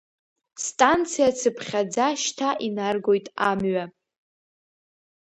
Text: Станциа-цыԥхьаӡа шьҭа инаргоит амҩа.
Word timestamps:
Станциа-цыԥхьаӡа 0.65 2.07
шьҭа 2.21 2.49
инаргоит 2.67 3.25
амҩа. 3.49 3.85